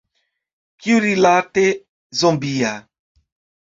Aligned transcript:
Kiurilate 0.79 1.67
zombia? 2.25 2.75